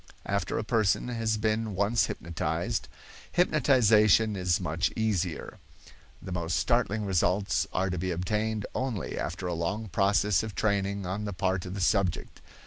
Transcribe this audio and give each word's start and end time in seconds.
After 0.25 0.57
a 0.57 0.63
person 0.63 1.09
has 1.09 1.37
been 1.37 1.75
once 1.75 2.07
hypnotized, 2.07 2.87
hypnotization 3.33 4.35
is 4.35 4.59
much 4.59 4.91
easier. 4.95 5.59
The 6.19 6.31
most 6.31 6.57
startling 6.57 7.05
results 7.05 7.67
are 7.71 7.91
to 7.91 7.99
be 7.99 8.09
obtained 8.09 8.65
only 8.73 9.15
after 9.19 9.45
a 9.45 9.53
long 9.53 9.89
process 9.89 10.41
of 10.41 10.55
training 10.55 11.05
on 11.05 11.25
the 11.25 11.33
part 11.33 11.67
of 11.67 11.75
the 11.75 11.81
subject. 11.81 12.41